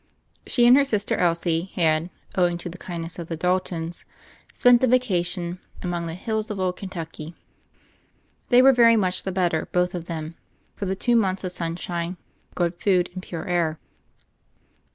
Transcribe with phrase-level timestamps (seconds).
[0.47, 4.03] She and her sister Elsie had, owing to the kindness of the Daltons,
[4.51, 7.35] spent the vacation among the ^'hills of old Kentucky."
[8.49, 10.33] They were very much the bet ter, both of them,
[10.75, 12.17] for their two months of sun shine,
[12.55, 13.77] good food, and pure air.